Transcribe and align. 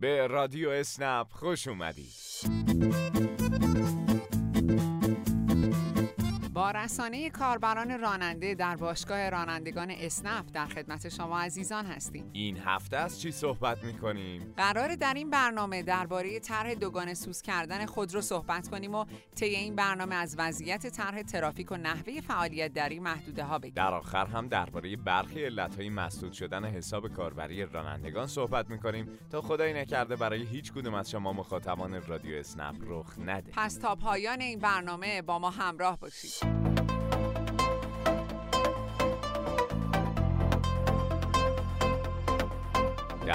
به 0.00 0.26
رادیو 0.26 0.70
اسنپ 0.70 1.26
خوش 1.30 1.68
اومدید. 1.68 3.29
با 6.72 6.78
رسانه 6.80 7.30
کاربران 7.30 8.00
راننده 8.00 8.54
در 8.54 8.76
باشگاه 8.76 9.30
رانندگان 9.30 9.90
اسنپ 9.90 10.44
در 10.52 10.66
خدمت 10.66 11.08
شما 11.08 11.40
عزیزان 11.40 11.86
هستیم. 11.86 12.30
این 12.32 12.58
هفته 12.58 12.96
از 12.96 13.20
چی 13.20 13.32
صحبت 13.32 13.84
می‌کنیم؟ 13.84 14.54
قرار 14.56 14.94
در 14.94 15.14
این 15.14 15.30
برنامه 15.30 15.82
درباره 15.82 16.40
طرح 16.40 16.74
دوگانه 16.74 17.14
سوز 17.14 17.42
کردن 17.42 17.86
خودرو 17.86 18.20
صحبت 18.20 18.68
کنیم 18.68 18.94
و 18.94 19.04
طی 19.34 19.44
این 19.44 19.76
برنامه 19.76 20.14
از 20.14 20.34
وضعیت 20.38 20.86
طرح 20.86 21.22
ترافیک 21.22 21.72
و 21.72 21.76
نحوه 21.76 22.20
فعالیت 22.20 22.72
در 22.72 22.88
این 22.88 23.02
محدوده 23.02 23.44
ها 23.44 23.58
بگیم. 23.58 23.74
در 23.74 23.94
آخر 23.94 24.26
هم 24.26 24.48
درباره 24.48 24.96
برخی 24.96 25.44
علتهای 25.44 25.88
مسدود 25.88 26.32
شدن 26.32 26.64
حساب 26.64 27.08
کاربری 27.08 27.66
رانندگان 27.66 28.26
صحبت 28.26 28.70
می‌کنیم 28.70 29.18
تا 29.30 29.40
خدای 29.40 29.72
نکرده 29.72 30.16
برای 30.16 30.42
هیچ 30.42 30.72
کدوم 30.72 30.94
از 30.94 31.10
شما 31.10 31.32
مخاطبان 31.32 32.02
رادیو 32.06 32.36
اسنپ 32.36 32.76
رخ 32.86 33.18
نده. 33.18 33.52
پس 33.52 33.74
تا 33.74 33.94
پایان 33.94 34.40
این 34.40 34.58
برنامه 34.58 35.22
با 35.22 35.38
ما 35.38 35.50
همراه 35.50 35.98
باشید. 35.98 36.59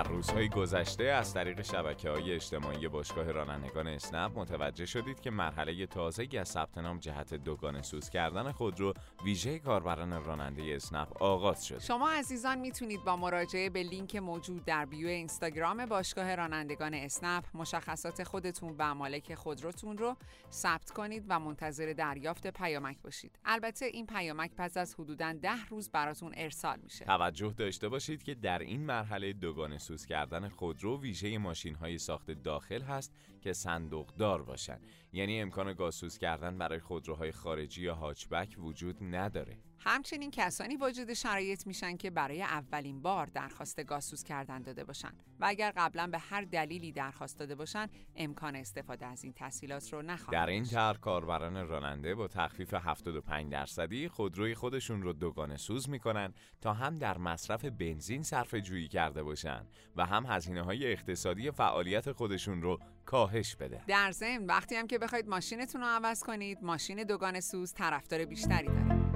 در 0.00 0.08
روزهای 0.08 0.48
گذشته 0.48 1.04
از 1.04 1.34
طریق 1.34 1.62
شبکه 1.62 2.10
های 2.10 2.32
اجتماعی 2.32 2.88
باشگاه 2.88 3.32
رانندگان 3.32 3.86
اسنپ 3.86 4.38
متوجه 4.38 4.86
شدید 4.86 5.20
که 5.20 5.30
مرحله 5.30 5.86
تازه‌ای 5.86 6.38
از 6.38 6.48
ثبت 6.48 6.78
نام 6.78 6.98
جهت 6.98 7.34
دوگانه 7.34 7.82
سوز 7.82 8.10
کردن 8.10 8.52
خودرو 8.52 8.94
ویژه 9.24 9.58
کاربران 9.58 10.24
راننده 10.24 10.62
اسنپ 10.76 11.22
آغاز 11.22 11.66
شد. 11.66 11.78
شما 11.78 12.10
عزیزان 12.10 12.58
می‌تونید 12.58 13.04
با 13.04 13.16
مراجعه 13.16 13.70
به 13.70 13.82
لینک 13.82 14.16
موجود 14.16 14.64
در 14.64 14.84
بیو 14.84 15.08
اینستاگرام 15.08 15.86
باشگاه 15.86 16.34
رانندگان 16.34 16.94
اسنپ 16.94 17.44
مشخصات 17.54 18.24
خودتون 18.24 18.74
و 18.78 18.94
مالک 18.94 19.34
خودروتون 19.34 19.98
رو 19.98 20.16
ثبت 20.52 20.90
کنید 20.90 21.24
و 21.28 21.40
منتظر 21.40 21.94
دریافت 21.96 22.46
پیامک 22.46 23.02
باشید. 23.02 23.38
البته 23.44 23.86
این 23.86 24.06
پیامک 24.06 24.50
پس 24.56 24.76
از 24.76 24.94
حدوداً 24.94 25.32
ده 25.32 25.66
روز 25.68 25.90
براتون 25.90 26.32
ارسال 26.36 26.78
میشه. 26.82 27.04
توجه 27.04 27.54
داشته 27.56 27.88
باشید 27.88 28.22
که 28.22 28.34
در 28.34 28.58
این 28.58 28.86
مرحله 28.86 29.32
دوگانه 29.32 29.78
سوز 29.78 29.89
کردن 29.96 30.48
خودرو 30.48 31.00
ویژه 31.00 31.38
ماشین 31.38 31.74
های 31.74 31.98
ساخت 31.98 32.30
داخل 32.30 32.82
هست 32.82 33.14
که 33.40 33.52
صندوق 33.52 34.14
دار 34.16 34.42
باشند 34.42 34.86
یعنی 35.12 35.40
امکان 35.40 35.72
گازسوز 35.72 36.18
کردن 36.18 36.58
برای 36.58 36.80
خودروهای 36.80 37.32
خارجی 37.32 37.82
یا 37.82 37.94
هاچبک 37.94 38.56
وجود 38.58 38.96
نداره. 39.00 39.58
همچنین 39.78 40.30
کسانی 40.30 40.76
واجد 40.76 41.12
شرایط 41.12 41.66
میشن 41.66 41.96
که 41.96 42.10
برای 42.10 42.42
اولین 42.42 43.02
بار 43.02 43.26
درخواست 43.26 43.84
گازسوز 43.84 44.22
کردن 44.22 44.62
داده 44.62 44.84
باشن. 44.84 45.12
و 45.40 45.44
اگر 45.48 45.72
قبلا 45.76 46.06
به 46.06 46.18
هر 46.18 46.42
دلیلی 46.42 46.92
درخواست 46.92 47.38
داده 47.38 47.54
باشن 47.54 47.88
امکان 48.16 48.56
استفاده 48.56 49.06
از 49.06 49.24
این 49.24 49.32
تسهیلات 49.36 49.92
رو 49.92 50.02
نخواهند 50.02 50.32
در 50.32 50.46
این 50.46 50.64
طرح 50.64 50.96
کاربران 50.96 51.68
راننده 51.68 52.14
با 52.14 52.28
تخفیف 52.28 52.74
75 52.74 53.52
درصدی 53.52 54.08
خودروی 54.08 54.54
خودشون 54.54 55.02
رو 55.02 55.12
دوگانه 55.12 55.56
سوز 55.56 55.88
می‌کنن 55.88 56.34
تا 56.60 56.72
هم 56.72 56.94
در 56.94 57.18
مصرف 57.18 57.64
بنزین 57.64 58.22
صرف 58.22 58.54
جویی 58.54 58.88
کرده 58.88 59.22
باشن 59.22 59.66
و 59.96 60.06
هم 60.06 60.26
هزینه 60.26 60.62
های 60.62 60.92
اقتصادی 60.92 61.50
فعالیت 61.50 62.12
خودشون 62.12 62.62
رو 62.62 62.78
کاهش 63.04 63.29
بده. 63.58 63.80
در 63.86 64.10
ضمن 64.10 64.46
وقتی 64.46 64.74
هم 64.74 64.86
که 64.86 64.98
بخواید 64.98 65.28
ماشینتون 65.28 65.80
رو 65.80 65.86
عوض 65.86 66.22
کنید 66.22 66.58
ماشین 66.62 67.02
دوگانه 67.02 67.40
سوز 67.40 67.72
طرفدار 67.72 68.24
بیشتری 68.24 68.66
داره. 68.66 69.09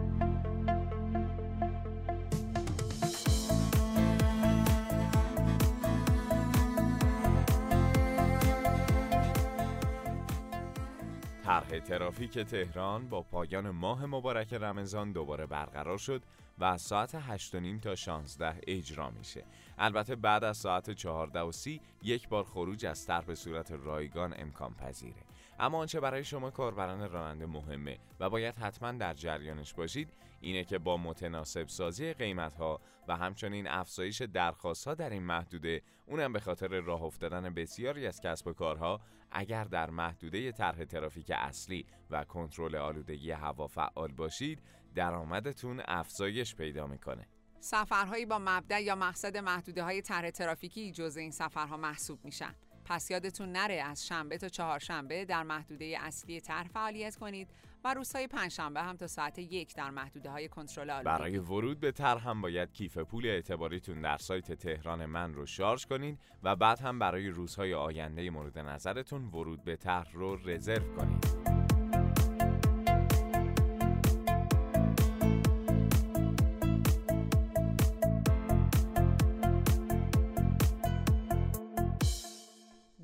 طرح 11.44 11.78
ترافیک 11.78 12.38
تهران 12.38 13.08
با 13.08 13.22
پایان 13.22 13.70
ماه 13.70 14.06
مبارک 14.06 14.54
رمضان 14.54 15.12
دوباره 15.12 15.46
برقرار 15.46 15.98
شد 15.98 16.22
و 16.58 16.64
از 16.64 16.82
ساعت 16.82 17.14
8 17.14 17.80
تا 17.80 17.94
16 17.94 18.60
اجرا 18.66 19.10
میشه. 19.10 19.44
البته 19.78 20.16
بعد 20.16 20.44
از 20.44 20.56
ساعت 20.56 20.90
14 20.90 21.40
و 21.40 21.52
30 21.52 21.80
یک 22.02 22.28
بار 22.28 22.44
خروج 22.44 22.86
از 22.86 23.06
طرح 23.06 23.24
به 23.24 23.34
صورت 23.34 23.72
رایگان 23.72 24.34
امکان 24.38 24.74
پذیره. 24.74 25.22
اما 25.58 25.78
آنچه 25.78 26.00
برای 26.00 26.24
شما 26.24 26.50
کاربران 26.50 27.10
راننده 27.10 27.46
مهمه 27.46 27.98
و 28.20 28.30
باید 28.30 28.54
حتما 28.54 28.92
در 28.92 29.14
جریانش 29.14 29.74
باشید 29.74 30.08
اینه 30.40 30.64
که 30.64 30.78
با 30.78 30.96
متناسب 30.96 31.68
سازی 31.68 32.12
قیمت 32.12 32.54
ها 32.54 32.80
و 33.08 33.16
همچنین 33.16 33.68
افزایش 33.68 34.22
درخواست 34.22 34.88
ها 34.88 34.94
در 34.94 35.10
این 35.10 35.22
محدوده 35.22 35.82
اونم 36.06 36.32
به 36.32 36.40
خاطر 36.40 36.80
راه 36.80 37.02
افتادن 37.02 37.54
بسیاری 37.54 38.06
از 38.06 38.20
کسب 38.20 38.46
و 38.46 38.52
کارها 38.52 39.00
اگر 39.30 39.64
در 39.64 39.90
محدوده 39.90 40.52
طرح 40.52 40.84
ترافیک 40.84 41.32
اصلی 41.34 41.86
و 42.10 42.24
کنترل 42.24 42.76
آلودگی 42.76 43.30
هوا 43.30 43.66
فعال 43.66 44.12
باشید 44.12 44.62
درآمدتون 44.94 45.82
افزایش 45.88 46.54
پیدا 46.54 46.86
می‌کنه. 46.86 47.28
سفرهایی 47.60 48.26
با 48.26 48.38
مبدع 48.38 48.82
یا 48.82 48.94
مقصد 48.94 49.36
محدوده 49.36 49.82
های 49.82 50.02
طرح 50.02 50.30
ترافیکی 50.30 50.92
جزء 50.92 51.20
این 51.20 51.30
سفرها 51.30 51.76
محسوب 51.76 52.24
میشن. 52.24 52.54
پس 52.84 53.10
یادتون 53.10 53.52
نره 53.52 53.74
از 53.74 54.06
شنبه 54.06 54.38
تا 54.38 54.48
چهارشنبه 54.48 55.24
در 55.24 55.42
محدوده 55.42 55.96
اصلی 56.00 56.40
طرح 56.40 56.68
فعالیت 56.68 57.16
کنید 57.16 57.48
و 57.84 57.94
روزهای 57.94 58.26
پنجشنبه 58.26 58.82
هم 58.82 58.96
تا 58.96 59.06
ساعت 59.06 59.38
یک 59.38 59.74
در 59.74 59.90
محدوده 59.90 60.30
های 60.30 60.48
کنترل 60.48 60.90
آلودگی. 60.90 61.18
برای 61.18 61.38
ورود 61.38 61.80
به 61.80 61.92
طرح 61.92 62.28
هم 62.28 62.40
باید 62.40 62.72
کیف 62.72 62.98
پول 62.98 63.26
اعتباریتون 63.26 64.00
در 64.00 64.18
سایت 64.18 64.52
تهران 64.52 65.06
من 65.06 65.34
رو 65.34 65.46
شارژ 65.46 65.86
کنید 65.86 66.18
و 66.42 66.56
بعد 66.56 66.80
هم 66.80 66.98
برای 66.98 67.28
روزهای 67.28 67.74
آینده 67.74 68.30
مورد 68.30 68.58
نظرتون 68.58 69.24
ورود 69.24 69.64
به 69.64 69.76
طرح 69.76 70.12
رو 70.12 70.36
رزرو 70.36 70.96
کنید 70.96 71.63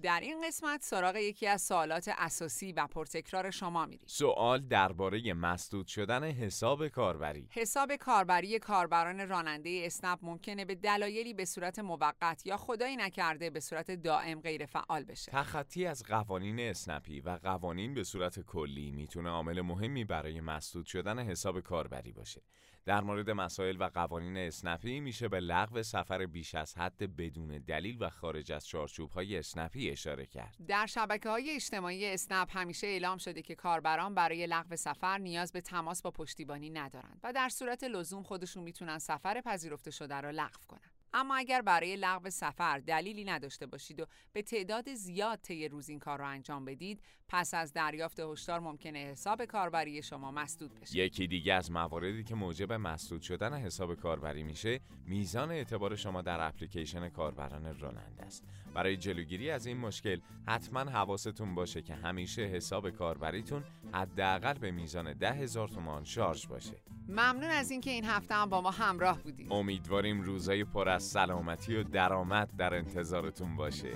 در 0.02 0.20
این 0.20 0.46
قسمت 0.46 0.82
سراغ 0.82 1.16
یکی 1.16 1.46
از 1.46 1.62
سوالات 1.62 2.10
اساسی 2.18 2.72
و 2.72 2.86
پرتکرار 2.86 3.50
شما 3.50 3.86
میریم. 3.86 4.06
سوال 4.06 4.60
درباره 4.60 5.34
مسدود 5.34 5.86
شدن 5.86 6.24
حساب 6.24 6.88
کاربری. 6.88 7.48
حساب 7.50 7.96
کاربری 7.96 8.58
کاربران 8.58 9.28
راننده 9.28 9.82
اسنپ 9.84 10.18
ممکنه 10.22 10.64
به 10.64 10.74
دلایلی 10.74 11.34
به 11.34 11.44
صورت 11.44 11.78
موقت 11.78 12.46
یا 12.46 12.56
خدایی 12.56 12.96
نکرده 12.96 13.50
به 13.50 13.60
صورت 13.60 13.90
دائم 13.90 14.40
غیر 14.40 14.66
فعال 14.66 15.04
بشه. 15.04 15.32
تخطی 15.32 15.86
از 15.86 16.02
قوانین 16.02 16.60
اسنپی 16.60 17.20
و 17.20 17.38
قوانین 17.42 17.94
به 17.94 18.04
صورت 18.04 18.40
کلی 18.40 18.90
می‌تونه 18.90 19.30
عامل 19.30 19.60
مهمی 19.60 20.04
برای 20.04 20.40
مسدود 20.40 20.86
شدن 20.86 21.18
حساب 21.18 21.60
کاربری 21.60 22.12
باشه. 22.12 22.42
در 22.84 23.00
مورد 23.00 23.30
مسائل 23.30 23.76
و 23.80 23.84
قوانین 23.94 24.36
اسنپی 24.36 25.00
میشه 25.00 25.28
به 25.28 25.40
لغو 25.40 25.82
سفر 25.82 26.26
بیش 26.26 26.54
از 26.54 26.78
حد 26.78 27.16
بدون 27.16 27.58
دلیل 27.58 27.96
و 28.00 28.10
خارج 28.10 28.52
از 28.52 28.66
چارچوب 28.66 29.10
های 29.10 29.36
اسنپی 29.36 29.89
اشاره 29.92 30.26
کرد. 30.26 30.56
در 30.68 30.86
شبکه 30.86 31.28
های 31.28 31.50
اجتماعی 31.50 32.06
اسنپ 32.06 32.56
همیشه 32.56 32.86
اعلام 32.86 33.18
شده 33.18 33.42
که 33.42 33.54
کاربران 33.54 34.14
برای 34.14 34.46
لغو 34.46 34.76
سفر 34.76 35.18
نیاز 35.18 35.52
به 35.52 35.60
تماس 35.60 36.02
با 36.02 36.10
پشتیبانی 36.10 36.70
ندارند 36.70 37.20
و 37.22 37.32
در 37.32 37.48
صورت 37.48 37.84
لزوم 37.84 38.22
خودشون 38.22 38.62
می‌تونن 38.62 38.98
سفر 38.98 39.40
پذیرفته 39.40 39.90
شده 39.90 40.20
را 40.20 40.30
لغو 40.30 40.60
کنند. 40.68 40.89
اما 41.14 41.36
اگر 41.36 41.62
برای 41.62 41.96
لغو 41.96 42.30
سفر 42.30 42.78
دلیلی 42.78 43.24
نداشته 43.24 43.66
باشید 43.66 44.00
و 44.00 44.06
به 44.32 44.42
تعداد 44.42 44.94
زیاد 44.94 45.38
طی 45.42 45.68
روز 45.68 45.88
این 45.88 45.98
کار 45.98 46.18
را 46.18 46.28
انجام 46.28 46.64
بدید 46.64 47.00
پس 47.28 47.54
از 47.54 47.72
دریافت 47.72 48.20
هشدار 48.20 48.60
ممکنه 48.60 48.98
حساب 48.98 49.44
کاربری 49.44 50.02
شما 50.02 50.30
مسدود 50.30 50.80
بشه. 50.80 50.98
یکی 50.98 51.26
دیگه 51.26 51.54
از 51.54 51.70
مواردی 51.70 52.24
که 52.24 52.34
موجب 52.34 52.72
مسدود 52.72 53.22
شدن 53.22 53.54
حساب 53.54 53.94
کاربری 53.94 54.42
میشه 54.42 54.80
میزان 55.06 55.50
اعتبار 55.50 55.96
شما 55.96 56.22
در 56.22 56.48
اپلیکیشن 56.48 57.08
کاربران 57.08 57.78
راننده 57.78 58.22
است. 58.22 58.44
برای 58.74 58.96
جلوگیری 58.96 59.50
از 59.50 59.66
این 59.66 59.76
مشکل 59.76 60.20
حتما 60.46 60.80
حواستون 60.80 61.54
باشه 61.54 61.82
که 61.82 61.94
همیشه 61.94 62.42
حساب 62.42 62.90
کاربریتون 62.90 63.64
حداقل 63.92 64.54
به 64.54 64.70
میزان 64.70 65.12
ده 65.12 65.32
هزار 65.32 65.68
تومان 65.68 66.04
شارژ 66.04 66.46
باشه. 66.46 66.76
ممنون 67.08 67.50
از 67.50 67.70
اینکه 67.70 67.90
این 67.90 68.04
هفته 68.04 68.34
هم 68.34 68.48
با 68.48 68.60
ما 68.60 68.70
همراه 68.70 69.22
بودید. 69.22 69.52
امیدواریم 69.52 70.20
روزای 70.20 70.64
پر 70.64 70.88
از 71.00 71.06
سلامتی 71.06 71.76
و 71.76 71.82
درآمد 71.82 72.48
در 72.58 72.74
انتظارتون 72.74 73.56
باشه. 73.56 73.92